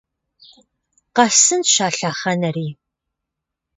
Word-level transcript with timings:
Къэсынщ 1.15 1.73
а 1.85 1.87
лъэхъэнэри! 1.97 2.67